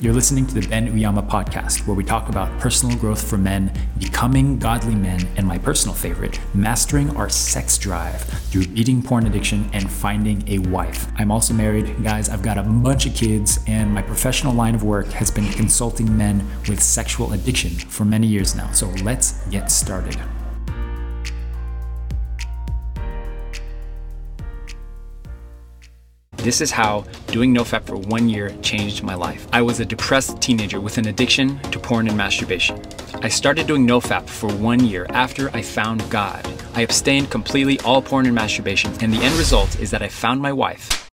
[0.00, 3.72] You're listening to the Ben Uyama podcast, where we talk about personal growth for men,
[3.98, 9.68] becoming godly men, and my personal favorite, mastering our sex drive through beating porn addiction
[9.72, 11.08] and finding a wife.
[11.16, 12.00] I'm also married.
[12.04, 15.50] Guys, I've got a bunch of kids, and my professional line of work has been
[15.54, 18.70] consulting men with sexual addiction for many years now.
[18.70, 20.16] So let's get started.
[26.38, 29.46] This is how doing NoFap for one year changed my life.
[29.52, 32.80] I was a depressed teenager with an addiction to porn and masturbation.
[33.22, 36.46] I started doing NoFap for one year after I found God.
[36.74, 40.40] I abstained completely all porn and masturbation, and the end result is that I found
[40.40, 41.07] my wife.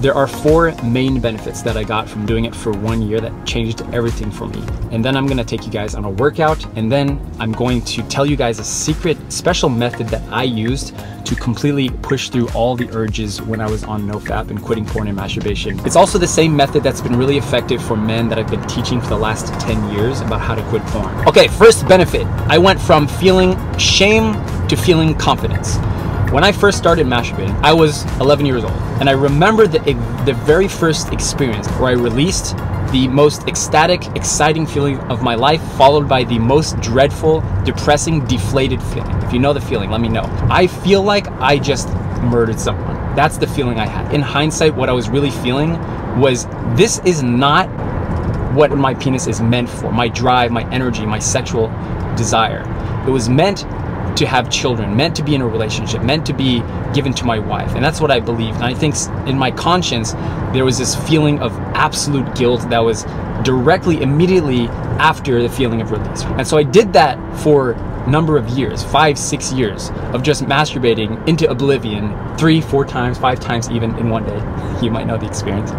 [0.00, 3.32] There are four main benefits that I got from doing it for one year that
[3.44, 4.62] changed everything for me.
[4.92, 8.02] And then I'm gonna take you guys on a workout, and then I'm going to
[8.04, 12.76] tell you guys a secret special method that I used to completely push through all
[12.76, 15.84] the urges when I was on NoFap and quitting porn and masturbation.
[15.84, 19.00] It's also the same method that's been really effective for men that I've been teaching
[19.00, 21.26] for the last 10 years about how to quit porn.
[21.26, 24.34] Okay, first benefit I went from feeling shame
[24.68, 25.76] to feeling confidence.
[26.30, 29.78] When I first started masturbating, I was 11 years old, and I remember the,
[30.26, 32.54] the very first experience where I released
[32.92, 38.82] the most ecstatic, exciting feeling of my life, followed by the most dreadful, depressing, deflated
[38.82, 39.16] feeling.
[39.22, 40.24] If you know the feeling, let me know.
[40.50, 41.88] I feel like I just
[42.20, 42.96] murdered someone.
[43.16, 44.14] That's the feeling I had.
[44.14, 45.80] In hindsight, what I was really feeling
[46.20, 46.44] was
[46.76, 47.70] this is not
[48.54, 51.68] what my penis is meant for my drive, my energy, my sexual
[52.16, 52.64] desire.
[53.06, 53.64] It was meant
[54.18, 56.60] to have children, meant to be in a relationship, meant to be
[56.92, 57.74] given to my wife.
[57.74, 58.54] And that's what I believe.
[58.56, 58.94] And I think
[59.28, 60.12] in my conscience,
[60.52, 63.04] there was this feeling of absolute guilt that was
[63.44, 64.66] directly, immediately
[64.98, 66.24] after the feeling of release.
[66.24, 67.74] And so I did that for
[68.08, 73.38] number of years, five, six years of just masturbating into oblivion, three, four times, five
[73.38, 74.64] times even in one day.
[74.82, 75.72] You might know the experience.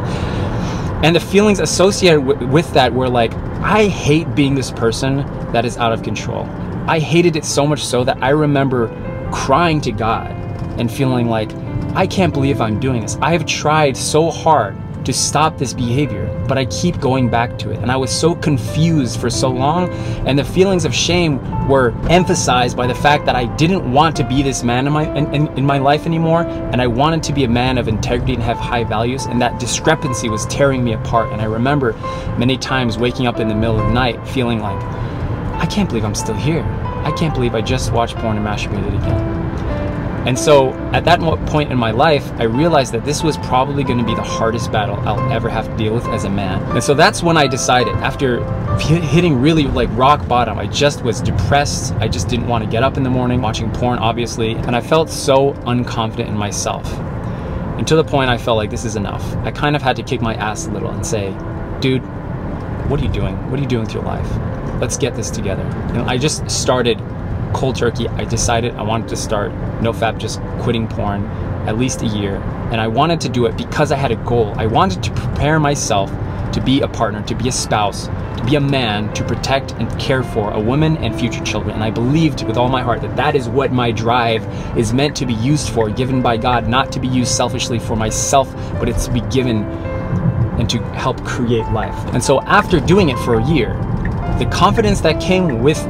[1.04, 5.18] And the feelings associated with that were like, I hate being this person
[5.54, 6.44] that is out of control.
[6.88, 8.88] I hated it so much so that I remember
[9.32, 10.32] crying to God
[10.80, 11.52] and feeling like,
[11.96, 13.18] I can't believe I'm doing this.
[13.22, 17.72] I have tried so hard to stop this behavior, but I keep going back to
[17.72, 17.80] it.
[17.80, 19.90] And I was so confused for so long,
[20.28, 24.24] and the feelings of shame were emphasized by the fact that I didn't want to
[24.24, 27.34] be this man in my in, in, in my life anymore, and I wanted to
[27.34, 30.94] be a man of integrity and have high values, and that discrepancy was tearing me
[30.94, 31.32] apart.
[31.32, 31.94] And I remember
[32.38, 34.80] many times waking up in the middle of the night feeling like,
[35.60, 36.64] I can't believe I'm still here.
[37.06, 39.40] I can't believe I just watched porn and masturbated again.
[40.28, 44.00] And so at that point in my life, I realized that this was probably going
[44.00, 46.62] to be the hardest battle I'll ever have to deal with as a man.
[46.74, 48.44] And so that's when I decided, after
[48.80, 51.94] hitting really like rock bottom, I just was depressed.
[51.96, 54.56] I just didn't want to get up in the morning, watching porn, obviously.
[54.56, 56.86] And I felt so unconfident in myself.
[57.78, 59.36] And to the point I felt like this is enough.
[59.38, 61.32] I kind of had to kick my ass a little and say,
[61.80, 62.02] dude,
[62.90, 63.36] what are you doing?
[63.50, 64.30] What are you doing with your life?
[64.80, 65.64] Let's get this together.
[65.64, 67.02] And I just started
[67.54, 68.08] cold turkey.
[68.10, 69.52] I decided I wanted to start
[69.82, 71.26] NoFap, just quitting porn,
[71.68, 72.38] at least a year.
[72.72, 74.54] And I wanted to do it because I had a goal.
[74.58, 76.12] I wanted to prepare myself
[76.54, 80.00] to be a partner, to be a spouse, to be a man, to protect and
[80.00, 81.76] care for a woman and future children.
[81.76, 84.44] And I believed with all my heart that that is what my drive
[84.78, 87.96] is meant to be used for, given by God, not to be used selfishly for
[87.96, 89.64] myself, but it's to be given
[90.60, 91.96] and to help create life.
[92.14, 93.74] And so after doing it for a year,
[94.40, 95.86] the confidence that came with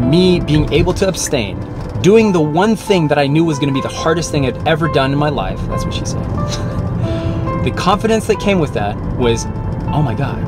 [0.00, 1.60] me being able to abstain,
[2.00, 4.66] doing the one thing that I knew was going to be the hardest thing I'd
[4.66, 5.60] ever done in my life.
[5.68, 6.24] That's what she said.
[7.64, 9.44] the confidence that came with that was,
[9.92, 10.42] oh my God,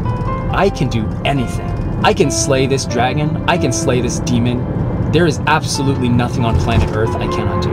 [0.54, 1.68] I can do anything.
[2.02, 3.44] I can slay this dragon.
[3.46, 5.12] I can slay this demon.
[5.12, 7.70] There is absolutely nothing on planet Earth I cannot do.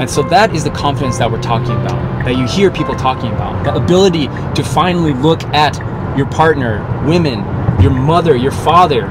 [0.00, 3.30] And so that is the confidence that we're talking about, that you hear people talking
[3.30, 3.62] about.
[3.62, 5.78] The ability to finally look at
[6.16, 7.38] your partner, women,
[7.80, 9.06] your mother, your father,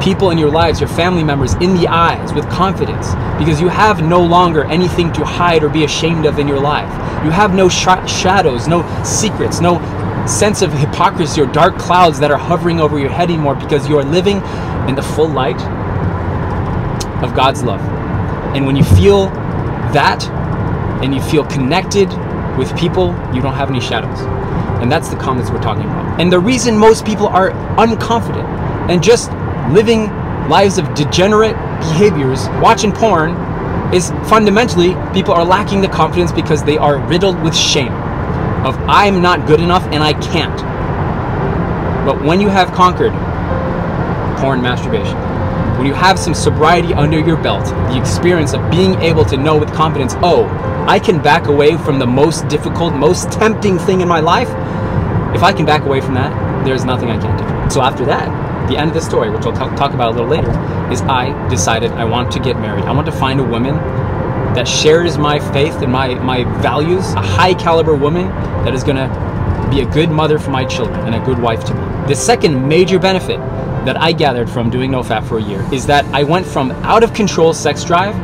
[0.00, 4.02] people in your lives, your family members, in the eyes with confidence because you have
[4.02, 6.90] no longer anything to hide or be ashamed of in your life.
[7.24, 9.78] You have no sh- shadows, no secrets, no
[10.26, 13.98] sense of hypocrisy or dark clouds that are hovering over your head anymore because you
[13.98, 14.38] are living
[14.88, 15.60] in the full light
[17.22, 17.80] of God's love.
[18.54, 19.26] And when you feel
[19.92, 20.24] that
[21.02, 22.08] and you feel connected
[22.56, 24.20] with people, you don't have any shadows.
[24.82, 26.20] And that's the confidence we're talking about.
[26.20, 28.48] And the reason most people are unconfident
[28.90, 29.30] and just
[29.72, 30.08] living
[30.48, 33.32] lives of degenerate behaviors, watching porn,
[33.94, 37.92] is fundamentally people are lacking the confidence because they are riddled with shame
[38.64, 40.60] of I'm not good enough and I can't.
[42.06, 43.12] But when you have conquered
[44.40, 45.16] porn masturbation,
[45.76, 49.56] when you have some sobriety under your belt, the experience of being able to know
[49.56, 50.46] with confidence, oh,
[50.86, 54.48] I can back away from the most difficult, most tempting thing in my life,
[55.34, 57.70] If I can back away from that, there's nothing I can't do.
[57.72, 58.28] So after that,
[58.70, 60.50] the end of the story, which I'll talk, talk about a little later,
[60.92, 62.84] is I decided I want to get married.
[62.84, 63.74] I want to find a woman
[64.54, 68.28] that shares my faith and my, my values, a high caliber woman
[68.64, 69.08] that is gonna
[69.70, 71.80] be a good mother for my children and a good wife to me.
[72.08, 73.38] The second major benefit
[73.84, 77.02] that I gathered from doing NoFap for a year is that I went from out
[77.02, 78.14] of control sex drive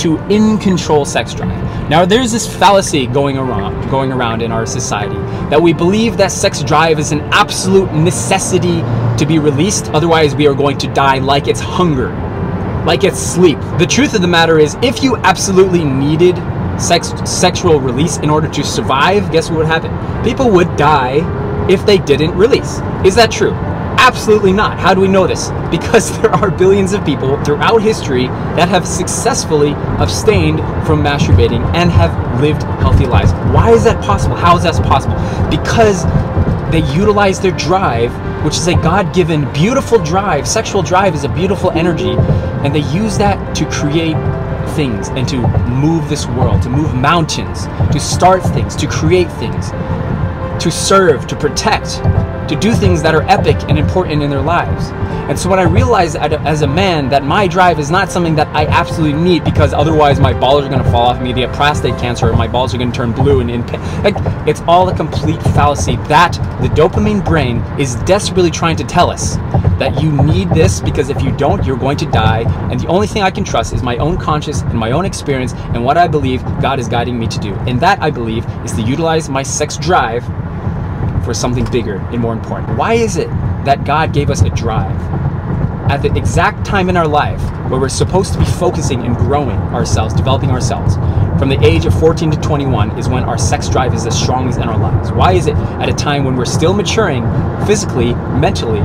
[0.00, 1.90] to in control sex drive.
[1.90, 5.16] Now there's this fallacy going around going around in our society
[5.50, 8.80] that we believe that sex drive is an absolute necessity
[9.18, 12.10] to be released otherwise we are going to die like it's hunger
[12.86, 13.58] like it's sleep.
[13.78, 16.36] The truth of the matter is, if you absolutely needed
[16.80, 19.90] sex sexual release in order to survive, guess what would happen?
[20.24, 21.18] People would die
[21.68, 22.78] if they didn't release.
[23.04, 23.50] Is that true?
[23.98, 24.78] Absolutely not.
[24.78, 25.50] How do we know this?
[25.70, 28.26] Because there are billions of people throughout history
[28.56, 33.32] that have successfully abstained from masturbating and have lived healthy lives.
[33.54, 34.36] Why is that possible?
[34.36, 35.16] How is that possible?
[35.50, 36.04] Because
[36.70, 38.12] they utilize their drive,
[38.44, 40.46] which is a God given beautiful drive.
[40.46, 42.16] Sexual drive is a beautiful energy,
[42.64, 44.16] and they use that to create
[44.74, 45.38] things and to
[45.68, 49.70] move this world, to move mountains, to start things, to create things,
[50.62, 52.00] to serve, to protect,
[52.48, 54.90] to do things that are epic and important in their lives.
[55.28, 58.46] And so when I realized as a man that my drive is not something that
[58.54, 61.98] I absolutely need because otherwise my balls are going to fall off me, get prostate
[61.98, 63.66] cancer, my balls are going to turn blue and in.
[64.02, 64.14] Like,
[64.46, 66.32] it's all a complete fallacy that
[66.62, 69.36] the dopamine brain is desperately trying to tell us
[69.78, 72.44] that you need this because if you don't, you're going to die.
[72.70, 75.52] And the only thing I can trust is my own conscience and my own experience
[75.54, 77.52] and what I believe God is guiding me to do.
[77.66, 80.24] And that I believe is to utilize my sex drive
[81.26, 82.78] for something bigger and more important.
[82.78, 83.28] Why is it
[83.66, 84.96] that God gave us a drive
[85.90, 89.58] at the exact time in our life where we're supposed to be focusing and growing
[89.74, 90.94] ourselves, developing ourselves?
[91.38, 94.60] From the age of 14 to 21 is when our sex drive is the strongest
[94.60, 95.10] in our lives.
[95.10, 97.24] Why is it at a time when we're still maturing
[97.66, 98.80] physically, mentally,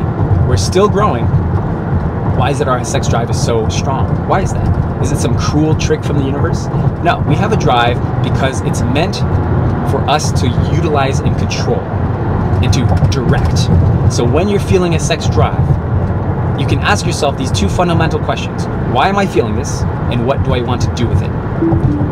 [0.47, 1.25] we're still growing?
[2.37, 4.27] Why is it our sex drive is so strong?
[4.27, 5.03] Why is that?
[5.03, 6.65] Is it some cruel trick from the universe?
[7.03, 9.17] No, we have a drive because it's meant
[9.91, 12.00] for us to utilize and control
[12.63, 13.57] and to direct.
[14.13, 15.59] So when you're feeling a sex drive,
[16.59, 18.65] you can ask yourself these two fundamental questions.
[18.93, 19.81] Why am I feeling this?
[20.11, 21.29] And what do I want to do with it?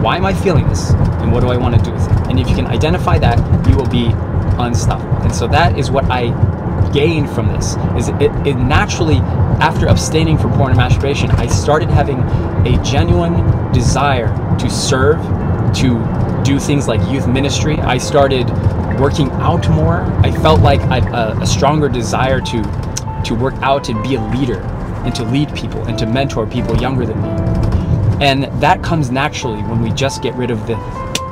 [0.01, 0.91] Why am I feeling this?
[0.91, 2.27] And what do I want to do with it?
[2.29, 3.37] And if you can identify that,
[3.67, 4.11] you will be
[4.57, 5.17] unstoppable.
[5.17, 6.29] And so that is what I
[6.91, 9.17] gained from this is it, it naturally
[9.61, 12.19] after abstaining from porn and masturbation i started having
[12.65, 15.19] a genuine desire to serve
[15.75, 15.99] to
[16.43, 18.47] do things like youth ministry i started
[18.99, 22.89] working out more, I felt like I, a, uh, a stronger desire to
[23.25, 24.61] to work out and be a leader
[25.05, 27.29] and to lead people and to mentor people younger than me.
[28.25, 30.75] And that comes naturally when we just get rid of the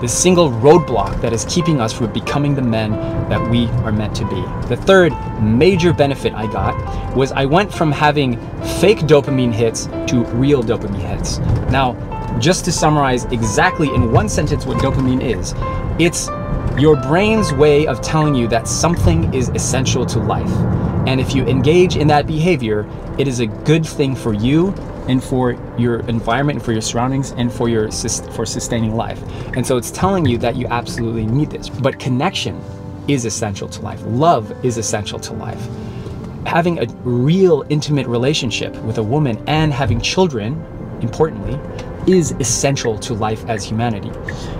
[0.01, 2.91] the single roadblock that is keeping us from becoming the men
[3.29, 4.41] that we are meant to be.
[4.67, 5.11] The third
[5.41, 8.37] major benefit I got was I went from having
[8.79, 11.39] fake dopamine hits to real dopamine hits.
[11.71, 11.95] Now,
[12.39, 15.55] just to summarize exactly in one sentence what dopamine is,
[15.97, 16.27] it's
[16.77, 20.51] your brain's way of telling you that something is essential to life.
[21.07, 22.87] And if you engage in that behavior,
[23.17, 24.75] it is a good thing for you
[25.07, 27.91] and for your environment and for your surroundings and for your
[28.33, 29.19] for sustaining life.
[29.55, 31.67] And so it's telling you that you absolutely need this.
[31.67, 32.61] But connection
[33.07, 34.01] is essential to life.
[34.05, 35.67] Love is essential to life.
[36.45, 40.63] Having a real intimate relationship with a woman and having children,
[41.01, 41.59] importantly,
[42.07, 44.11] is essential to life as humanity.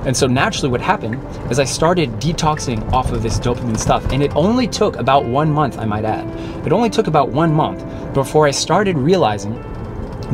[0.06, 1.16] And so naturally what happened
[1.50, 4.06] is I started detoxing off of this dopamine stuff.
[4.12, 6.28] And it only took about one month, I might add.
[6.66, 9.54] It only took about one month before I started realizing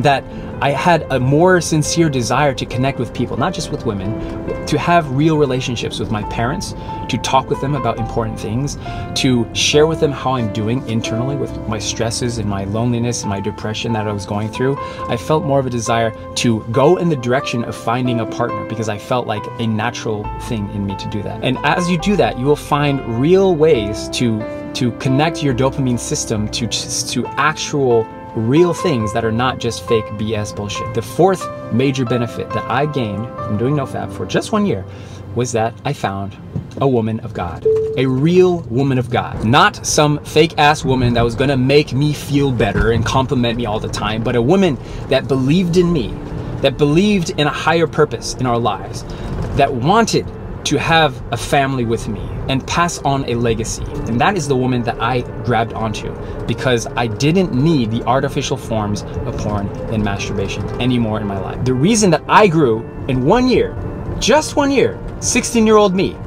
[0.01, 0.24] that
[0.63, 4.79] I had a more sincere desire to connect with people, not just with women, to
[4.79, 6.74] have real relationships with my parents,
[7.10, 8.77] to talk with them about important things,
[9.15, 13.29] to share with them how I'm doing internally with my stresses and my loneliness and
[13.29, 14.77] my depression that I was going through.
[15.10, 18.63] I felt more of a desire to go in the direction of finding a partner
[18.70, 21.43] because I felt like a natural thing in me to do that.
[21.43, 24.41] And as you do that, you will find real ways to
[24.75, 30.05] to connect your dopamine system to to actual real things that are not just fake
[30.05, 30.93] BS bullshit.
[30.93, 34.85] The fourth major benefit that I gained from doing NoFap for just one year
[35.35, 36.37] was that I found
[36.77, 37.65] a woman of God.
[37.97, 39.45] A real woman of God.
[39.45, 43.65] Not some fake ass woman that was gonna make me feel better and compliment me
[43.65, 44.77] all the time, but a woman
[45.09, 46.13] that believed in me,
[46.61, 49.03] that believed in a higher purpose in our lives,
[49.55, 50.25] that wanted
[50.65, 53.84] to have a family with me and pass on a legacy.
[54.08, 56.13] And that is the woman that I grabbed onto
[56.46, 61.63] because I didn't need the artificial forms of porn and masturbation anymore in my life.
[61.65, 63.75] The reason that I grew in one year,
[64.20, 66.17] just one year, 16 year old me,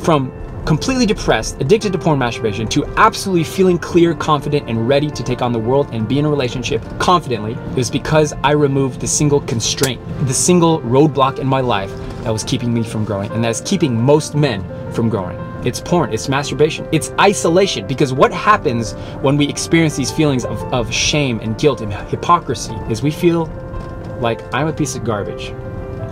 [0.00, 0.32] from
[0.64, 5.42] completely depressed, addicted to porn masturbation, to absolutely feeling clear, confident, and ready to take
[5.42, 9.08] on the world and be in a relationship confidently, it was because I removed the
[9.08, 11.90] single constraint, the single roadblock in my life
[12.22, 15.38] that was keeping me from growing, and that is keeping most men from growing.
[15.64, 17.86] It's porn, it's masturbation, it's isolation.
[17.86, 18.92] Because what happens
[19.22, 23.46] when we experience these feelings of, of shame and guilt and hypocrisy is we feel
[24.20, 25.50] like I'm a piece of garbage.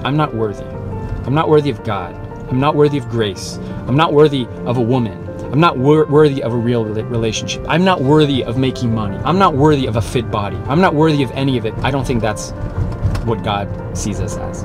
[0.05, 0.65] I'm not worthy.
[0.65, 2.15] I'm not worthy of God.
[2.51, 3.59] I'm not worthy of grace.
[3.87, 5.25] I'm not worthy of a woman.
[5.53, 7.65] I'm not wor- worthy of a real relationship.
[7.69, 9.17] I'm not worthy of making money.
[9.19, 10.57] I'm not worthy of a fit body.
[10.67, 11.75] I'm not worthy of any of it.
[11.85, 12.51] I don't think that's
[13.25, 14.65] what God sees us as.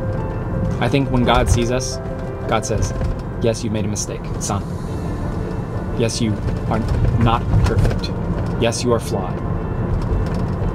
[0.82, 1.98] I think when God sees us,
[2.48, 2.92] God says,
[3.44, 4.64] Yes, you made a mistake, son.
[6.00, 6.34] Yes, you
[6.70, 6.80] are
[7.20, 8.10] not perfect.
[8.60, 9.36] Yes, you are flawed.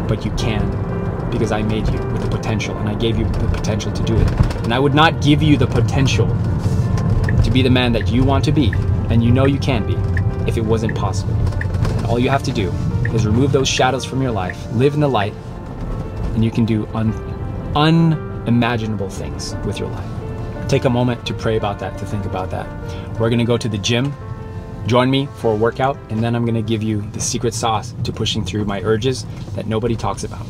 [0.08, 0.80] But you can
[1.30, 4.16] because I made you with the potential and I gave you the potential to do
[4.16, 4.30] it.
[4.64, 6.26] And I would not give you the potential
[7.50, 8.72] to be the man that you want to be
[9.10, 9.96] and you know you can be
[10.48, 11.34] if it wasn't possible.
[11.34, 12.70] And all you have to do
[13.12, 15.34] is remove those shadows from your life, live in the light,
[16.34, 17.12] and you can do un-
[17.74, 20.68] unimaginable things with your life.
[20.68, 22.68] Take a moment to pray about that, to think about that.
[23.18, 24.14] We're to go to the gym.
[24.86, 28.12] Join me for a workout, and then I'm to give you the secret sauce to
[28.12, 29.26] pushing through my urges
[29.56, 30.46] that nobody talks about.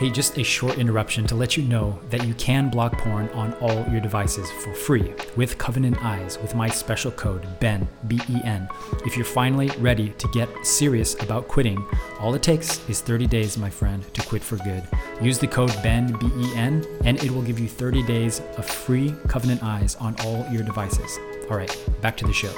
[0.00, 3.52] Hey, just a short interruption to let you know that you can block porn on
[3.60, 8.40] all your devices for free with Covenant Eyes with my special code BEN, B E
[8.42, 8.66] N.
[9.04, 11.86] If you're finally ready to get serious about quitting,
[12.18, 14.82] all it takes is 30 days, my friend, to quit for good.
[15.20, 18.64] Use the code BEN, B E N, and it will give you 30 days of
[18.64, 21.18] free Covenant Eyes on all your devices.
[21.50, 22.54] All right, back to the show.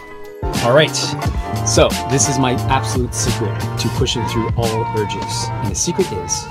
[0.62, 0.94] All right,
[1.66, 5.46] so this is my absolute secret to pushing through all urges.
[5.48, 6.44] And the secret is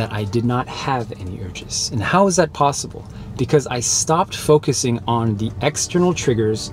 [0.00, 1.90] that I did not have any urges.
[1.92, 3.06] And how is that possible?
[3.36, 6.72] Because I stopped focusing on the external triggers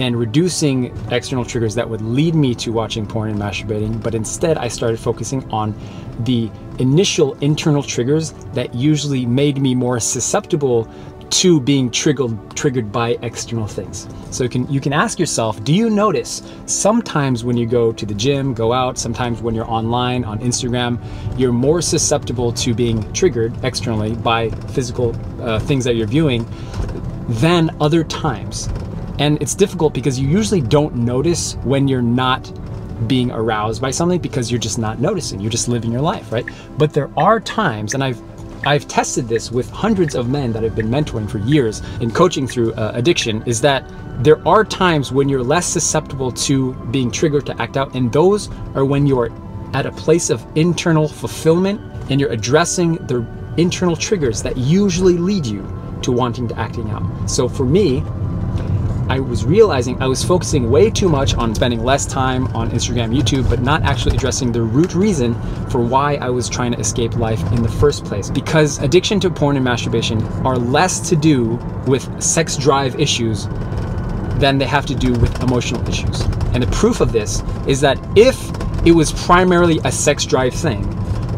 [0.00, 4.58] and reducing external triggers that would lead me to watching porn and masturbating, but instead
[4.58, 5.76] I started focusing on
[6.24, 6.50] the
[6.80, 10.92] initial internal triggers that usually made me more susceptible
[11.34, 14.06] to being triggered triggered by external things.
[14.30, 18.06] So you can you can ask yourself, do you notice sometimes when you go to
[18.06, 21.02] the gym, go out, sometimes when you're online on Instagram,
[21.36, 25.12] you're more susceptible to being triggered externally by physical
[25.42, 26.46] uh, things that you're viewing
[27.28, 28.68] than other times.
[29.18, 32.52] And it's difficult because you usually don't notice when you're not
[33.08, 35.40] being aroused by something because you're just not noticing.
[35.40, 36.46] You're just living your life, right?
[36.78, 38.20] But there are times, and I've
[38.66, 42.48] I've tested this with hundreds of men that I've been mentoring for years and coaching
[42.48, 43.84] through uh, addiction is that
[44.22, 48.48] there are times when you're less susceptible to being triggered to act out, and those
[48.74, 49.30] are when you're
[49.74, 51.80] at a place of internal fulfillment
[52.10, 55.62] and you're addressing the internal triggers that usually lead you
[56.02, 57.28] to wanting to acting out.
[57.28, 58.02] So for me,
[59.08, 63.14] I was realizing I was focusing way too much on spending less time on Instagram,
[63.14, 65.34] YouTube, but not actually addressing the root reason
[65.68, 68.30] for why I was trying to escape life in the first place.
[68.30, 71.56] Because addiction to porn and masturbation are less to do
[71.86, 73.46] with sex drive issues
[74.38, 76.22] than they have to do with emotional issues.
[76.54, 78.50] And the proof of this is that if
[78.86, 80.90] it was primarily a sex drive thing,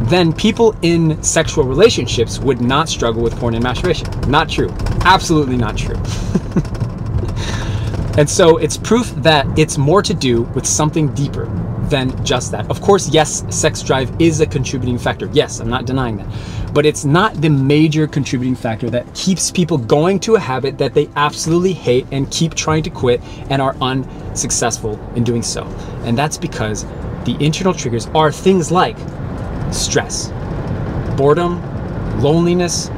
[0.06, 4.08] then people in sexual relationships would not struggle with porn and masturbation.
[4.30, 4.72] Not true.
[5.00, 5.96] Absolutely not true.
[8.16, 11.44] And so it's proof that it's more to do with something deeper
[11.90, 12.68] than just that.
[12.70, 15.28] Of course, yes, sex drive is a contributing factor.
[15.34, 16.26] Yes, I'm not denying that.
[16.72, 20.94] But it's not the major contributing factor that keeps people going to a habit that
[20.94, 23.20] they absolutely hate and keep trying to quit
[23.50, 25.64] and are unsuccessful in doing so.
[26.04, 26.86] And that's because
[27.24, 28.96] the internal triggers are things like
[29.72, 30.28] stress,
[31.18, 31.60] boredom,
[32.22, 32.88] loneliness,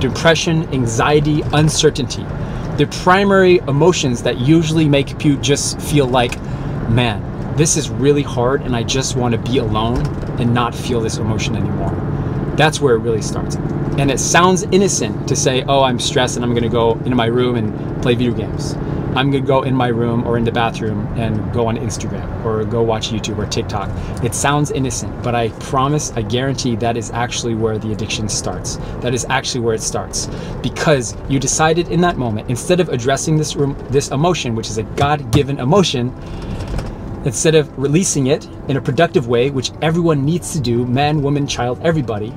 [0.00, 2.24] depression, anxiety, uncertainty
[2.76, 6.40] the primary emotions that usually make you just feel like,
[6.88, 10.04] man, this is really hard and I just want to be alone
[10.40, 11.92] and not feel this emotion anymore.
[12.56, 13.54] That's where it really starts.
[13.96, 17.14] And it sounds innocent to say, oh, I'm stressed and I'm going to go into
[17.14, 18.74] my room and play video games.
[19.16, 22.64] I'm gonna go in my room or in the bathroom and go on Instagram or
[22.64, 23.88] go watch YouTube or TikTok.
[24.24, 28.76] It sounds innocent, but I promise, I guarantee that is actually where the addiction starts.
[29.00, 30.26] That is actually where it starts
[30.62, 34.78] because you decided in that moment, instead of addressing this room, this emotion, which is
[34.78, 36.12] a God-given emotion,
[37.24, 41.46] instead of releasing it in a productive way, which everyone needs to do, man, woman,
[41.46, 42.34] child, everybody,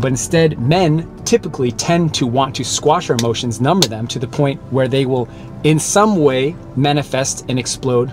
[0.00, 4.26] but instead, men typically tend to want to squash our emotions, number them to the
[4.26, 5.28] point where they will,
[5.64, 8.12] in some way, manifest and explode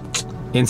[0.53, 0.65] in,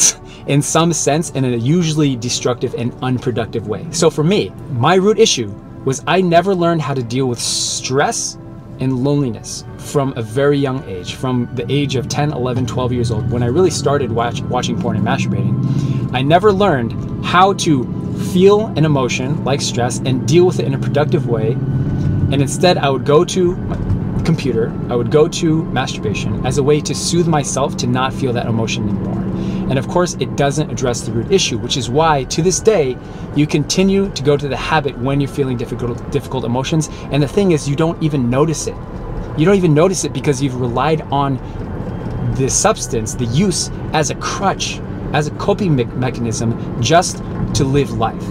[0.47, 3.85] in some sense in a usually destructive and unproductive way.
[3.91, 5.53] So for me, my root issue
[5.85, 8.37] was I never learned how to deal with stress
[8.79, 13.11] and loneliness from a very young age, from the age of 10, 11, 12 years
[13.11, 17.83] old, when I really started watch, watching porn and masturbating, I never learned how to
[18.19, 21.53] feel an emotion like stress and deal with it in a productive way.
[21.53, 26.63] And instead, I would go to my computer, I would go to masturbation as a
[26.63, 29.17] way to soothe myself to not feel that emotion anymore.
[29.69, 32.97] And of course, it doesn't address the root issue, which is why to this day,
[33.35, 36.89] you continue to go to the habit when you're feeling difficult, difficult emotions.
[37.11, 38.75] And the thing is, you don't even notice it.
[39.37, 41.37] You don't even notice it because you've relied on
[42.35, 44.79] the substance, the use, as a crutch,
[45.13, 47.17] as a coping me- mechanism just
[47.53, 48.23] to live life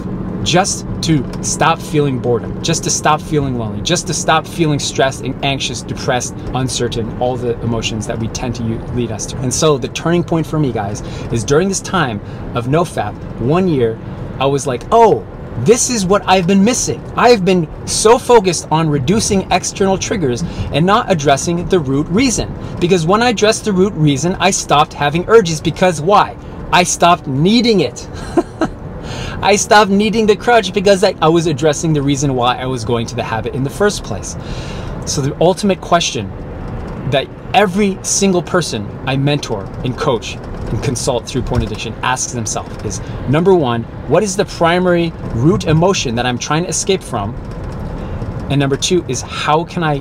[0.43, 5.21] just to stop feeling boredom, just to stop feeling lonely, just to stop feeling stressed
[5.21, 9.37] and anxious, depressed, uncertain, all the emotions that we tend to lead us to.
[9.39, 11.01] And so the turning point for me, guys,
[11.33, 12.21] is during this time
[12.55, 13.99] of NoFap, one year,
[14.39, 15.27] I was like, oh,
[15.65, 17.03] this is what I've been missing.
[17.17, 22.55] I've been so focused on reducing external triggers and not addressing the root reason.
[22.79, 25.59] Because when I addressed the root reason, I stopped having urges.
[25.59, 26.37] Because why?
[26.71, 28.07] I stopped needing it.
[29.41, 32.83] I stopped needing the crutch because I, I was addressing the reason why I was
[32.85, 34.35] going to the habit in the first place.
[35.05, 36.29] So, the ultimate question
[37.09, 42.85] that every single person I mentor and coach and consult through porn addiction asks themselves
[42.85, 47.33] is number one, what is the primary root emotion that I'm trying to escape from?
[48.51, 49.99] And number two is how can I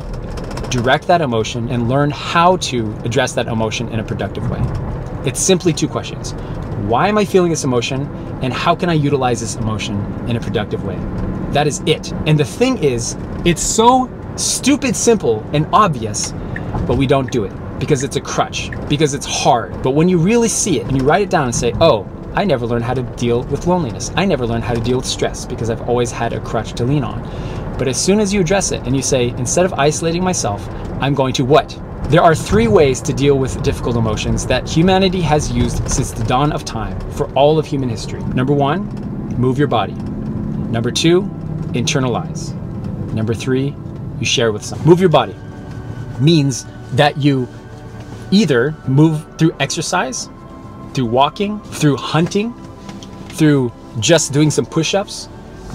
[0.69, 4.61] direct that emotion and learn how to address that emotion in a productive way?
[5.27, 6.35] It's simply two questions.
[6.87, 8.07] Why am I feeling this emotion?
[8.43, 9.97] And how can I utilize this emotion
[10.29, 10.97] in a productive way?
[11.53, 12.13] That is it.
[12.27, 16.33] And the thing is, it's so stupid simple and obvious,
[16.87, 19.83] but we don't do it because it's a crutch, because it's hard.
[19.83, 22.45] But when you really see it and you write it down and say, oh, I
[22.45, 24.13] never learned how to deal with loneliness.
[24.17, 26.85] I never learned how to deal with stress because I've always had a crutch to
[26.85, 27.23] lean on.
[27.79, 30.69] But as soon as you address it and you say, instead of isolating myself,
[31.01, 31.81] I'm going to what?
[32.09, 36.25] There are three ways to deal with difficult emotions that humanity has used since the
[36.25, 38.23] dawn of time for all of human history.
[38.33, 38.89] Number one,
[39.37, 39.93] move your body.
[39.93, 41.25] Number two,
[41.75, 42.55] internalize.
[43.13, 43.77] Number three,
[44.19, 44.89] you share with someone.
[44.89, 45.37] Move your body
[46.19, 47.47] means that you
[48.31, 50.31] either move through exercise,
[50.95, 52.55] through walking, through hunting,
[53.33, 55.29] through just doing some push ups,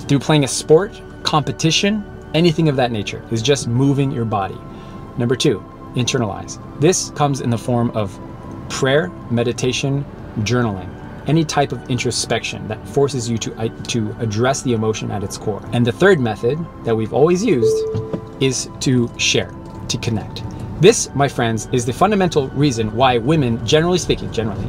[0.08, 2.04] through playing a sport, competition,
[2.34, 4.58] anything of that nature is just moving your body.
[5.20, 5.64] Number two,
[5.96, 6.60] internalize.
[6.80, 8.20] This comes in the form of
[8.70, 10.06] prayer, meditation,
[10.40, 10.90] journaling,
[11.28, 15.38] any type of introspection that forces you to, uh, to address the emotion at its
[15.38, 15.64] core.
[15.72, 17.86] And the third method that we've always used
[18.42, 19.54] is to share,
[19.88, 20.44] to connect.
[20.82, 24.68] This, my friends, is the fundamental reason why women, generally speaking, generally,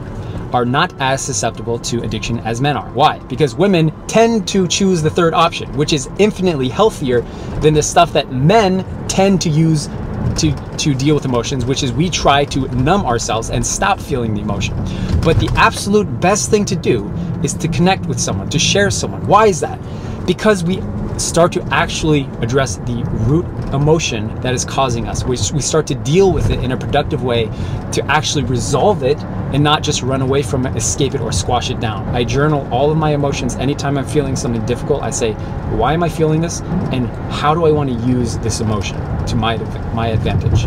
[0.52, 2.88] are not as susceptible to addiction as men are.
[2.90, 3.18] Why?
[3.20, 7.22] Because women tend to choose the third option, which is infinitely healthier
[7.60, 9.88] than the stuff that men tend to use
[10.36, 14.34] to, to deal with emotions, which is we try to numb ourselves and stop feeling
[14.34, 14.76] the emotion.
[15.22, 17.08] But the absolute best thing to do
[17.42, 19.26] is to connect with someone, to share someone.
[19.26, 19.78] Why is that?
[20.26, 20.82] Because we
[21.18, 25.22] start to actually address the root emotion that is causing us.
[25.22, 27.46] We, we start to deal with it in a productive way
[27.92, 29.18] to actually resolve it
[29.52, 32.08] and not just run away from it, escape it, or squash it down.
[32.08, 35.02] I journal all of my emotions anytime I'm feeling something difficult.
[35.02, 35.34] I say,
[35.76, 36.60] why am I feeling this?
[36.90, 38.96] And how do I want to use this emotion
[39.28, 39.56] to my,
[39.92, 40.64] my advantage?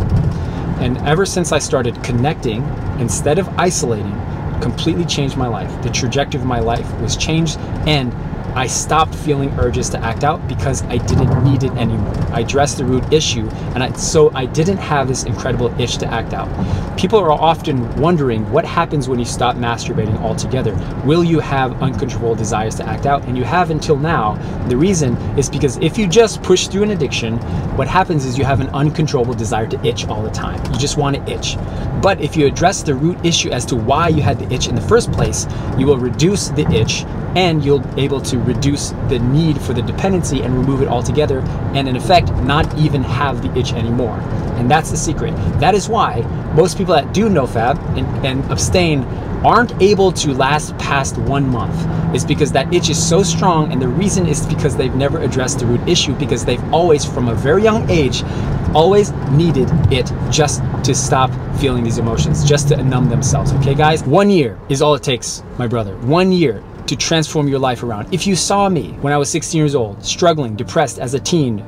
[0.81, 2.63] And ever since I started connecting
[2.99, 4.13] instead of isolating,
[4.61, 5.81] completely changed my life.
[5.83, 8.13] The trajectory of my life was changed and
[8.57, 12.15] I stopped feeling urges to act out because I didn't need it anymore.
[12.31, 16.07] I addressed the root issue, and I, so I didn't have this incredible itch to
[16.07, 16.49] act out.
[16.97, 20.73] People are often wondering what happens when you stop masturbating altogether.
[21.05, 23.23] Will you have uncontrollable desires to act out?
[23.25, 24.33] And you have until now.
[24.69, 27.37] The reason is because if you just push through an addiction,
[27.77, 30.59] what happens is you have an uncontrollable desire to itch all the time.
[30.73, 31.57] You just want to itch.
[32.01, 34.73] But if you address the root issue as to why you had the itch in
[34.73, 35.45] the first place,
[35.77, 37.05] you will reduce the itch
[37.37, 41.41] and you'll be able to reduce the need for the dependency and remove it altogether
[41.75, 44.17] and in effect not even have the itch anymore.
[44.57, 45.35] And that's the secret.
[45.59, 46.21] That is why
[46.55, 49.03] most people that do nofap and, and abstain
[49.45, 51.75] aren't able to last past one month.
[52.15, 55.59] Is because that itch is so strong and the reason is because they've never addressed
[55.59, 58.23] the root issue because they've always from a very young age
[58.73, 63.53] always needed it just to stop feeling these emotions just to numb themselves.
[63.53, 64.03] Okay guys?
[64.03, 65.95] One year is all it takes my brother.
[65.97, 68.13] One year to transform your life around.
[68.13, 71.63] If you saw me when I was 16 years old, struggling, depressed as a teen,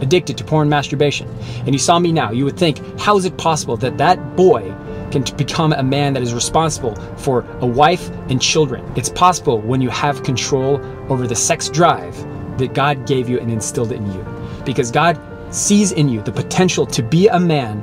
[0.00, 1.28] addicted to porn masturbation,
[1.60, 4.74] and you saw me now, you would think, how is it possible that that boy
[5.10, 8.84] can become a man that is responsible for a wife and children?
[8.96, 12.16] It's possible when you have control over the sex drive
[12.58, 14.26] that God gave you and instilled in you.
[14.64, 15.18] Because God
[15.54, 17.82] sees in you the potential to be a man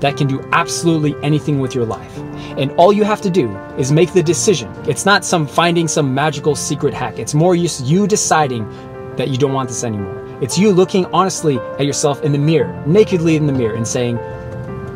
[0.00, 2.16] that can do absolutely anything with your life.
[2.58, 4.72] And all you have to do is make the decision.
[4.86, 7.18] It's not some finding some magical secret hack.
[7.18, 8.68] It's more just you deciding
[9.16, 10.24] that you don't want this anymore.
[10.40, 14.16] It's you looking honestly at yourself in the mirror, nakedly in the mirror, and saying,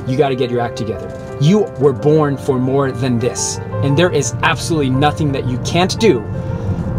[0.06, 1.08] You got to get your act together.
[1.40, 3.58] You were born for more than this.
[3.82, 6.20] And there is absolutely nothing that you can't do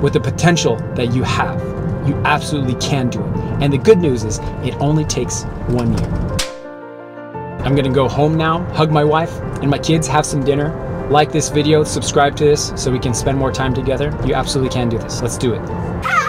[0.01, 1.61] with the potential that you have.
[2.07, 3.37] You absolutely can do it.
[3.61, 6.42] And the good news is, it only takes one year.
[7.63, 11.32] I'm gonna go home now, hug my wife and my kids, have some dinner, like
[11.32, 14.17] this video, subscribe to this so we can spend more time together.
[14.26, 15.21] You absolutely can do this.
[15.21, 16.22] Let's do it.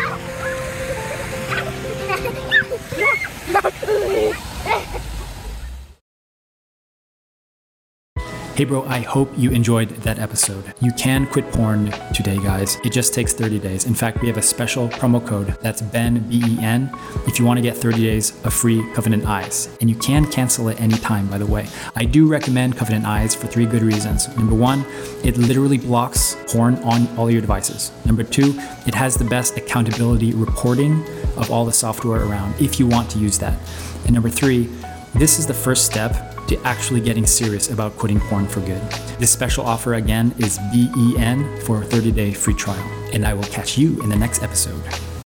[8.56, 10.72] Hey, bro, I hope you enjoyed that episode.
[10.80, 12.76] You can quit porn today, guys.
[12.84, 13.84] It just takes 30 days.
[13.84, 16.88] In fact, we have a special promo code that's Ben, B E N,
[17.26, 19.76] if you want to get 30 days of free Covenant Eyes.
[19.80, 21.66] And you can cancel at any time, by the way.
[21.96, 24.28] I do recommend Covenant Eyes for three good reasons.
[24.36, 24.86] Number one,
[25.24, 27.90] it literally blocks porn on all your devices.
[28.06, 28.54] Number two,
[28.86, 31.04] it has the best accountability reporting
[31.36, 33.58] of all the software around if you want to use that.
[34.04, 34.70] And number three,
[35.12, 38.82] this is the first step to actually getting serious about quitting porn for good.
[39.18, 42.84] This special offer again is BEN for a 30 day free trial.
[43.12, 44.82] And I will catch you in the next episode.